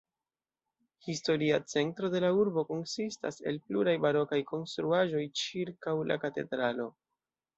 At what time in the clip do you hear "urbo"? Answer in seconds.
2.43-2.63